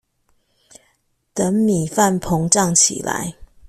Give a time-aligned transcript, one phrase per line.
[1.35, 3.35] 等米飯膨脹起來